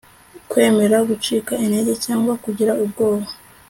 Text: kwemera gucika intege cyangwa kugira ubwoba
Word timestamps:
kwemera 0.49 0.97
gucika 1.09 1.53
intege 1.65 1.93
cyangwa 2.05 2.33
kugira 2.43 2.71
ubwoba 2.83 3.27